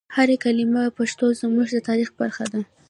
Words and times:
هر 0.15 0.29
کلمه 0.43 0.83
پښتو 0.97 1.25
زموږ 1.41 1.67
د 1.73 1.77
تاریخ 1.89 2.09
برخه 2.21 2.45
ده. 2.51 2.59